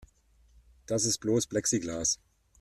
[0.87, 2.19] Das ist bloß Plexiglas.